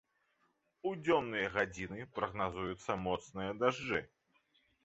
[0.91, 4.05] У дзённыя гадзіны прагназуюцца моцныя дажджы.